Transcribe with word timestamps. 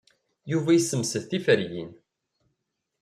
Yuba 0.51 0.71
yessemsed 0.73 1.23
tiferyin. 1.29 1.91